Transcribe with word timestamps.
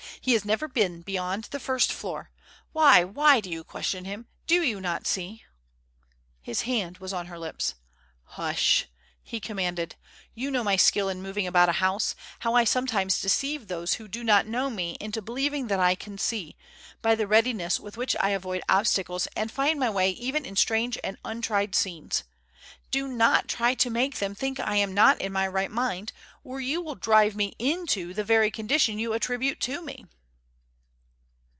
He 0.23 0.33
has 0.33 0.45
never 0.45 0.67
been 0.67 1.01
beyond 1.01 1.45
the 1.45 1.59
first 1.59 1.91
floor. 1.91 2.29
Why, 2.73 3.03
why 3.03 3.39
do 3.39 3.49
you 3.49 3.63
question 3.63 4.05
him? 4.05 4.27
Do 4.45 4.61
you 4.61 4.79
not 4.79 5.07
see" 5.07 5.41
His 6.43 6.61
hand 6.61 6.99
was 6.99 7.11
on 7.11 7.25
her 7.25 7.39
lips. 7.39 7.73
"Hush!" 8.25 8.85
he 9.23 9.39
commanded. 9.39 9.95
"You 10.35 10.51
know 10.51 10.63
my 10.63 10.75
skill 10.75 11.09
in 11.09 11.23
moving 11.23 11.47
about 11.47 11.69
a 11.69 11.83
house; 11.83 12.13
how 12.41 12.53
I 12.53 12.65
sometimes 12.65 13.19
deceive 13.19 13.67
those 13.67 13.95
who 13.95 14.07
do 14.07 14.23
not 14.23 14.45
know 14.45 14.69
me 14.69 14.95
into 14.99 15.23
believing 15.23 15.69
that 15.69 15.79
I 15.79 15.95
can 15.95 16.19
see, 16.19 16.55
by 17.01 17.15
the 17.15 17.25
readiness 17.25 17.79
with 17.79 17.97
which 17.97 18.15
I 18.19 18.29
avoid 18.29 18.61
obstacles 18.69 19.25
and 19.35 19.51
find 19.51 19.79
my 19.79 19.89
way 19.89 20.11
even 20.11 20.45
in 20.45 20.55
strange 20.55 20.99
and 21.03 21.17
untried 21.25 21.73
scenes. 21.73 22.25
Do 22.91 23.07
not 23.07 23.47
try 23.47 23.73
to 23.73 23.89
make 23.89 24.17
them 24.17 24.35
think 24.35 24.59
I 24.59 24.75
am 24.75 24.93
not 24.93 25.19
in 25.21 25.31
my 25.31 25.47
right 25.47 25.71
mind, 25.71 26.11
or 26.43 26.59
you 26.59 26.81
will 26.81 26.95
drive 26.95 27.37
me 27.37 27.55
into 27.57 28.13
the 28.13 28.23
very 28.23 28.51
condition 28.51 28.99
you 28.99 29.13
attribute 29.13 29.61
to 29.61 29.81
me." 29.81 30.07